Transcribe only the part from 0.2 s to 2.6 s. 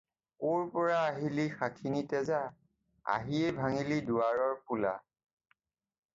ক'ৰ পৰা আহিলি শাখিনী তেজা,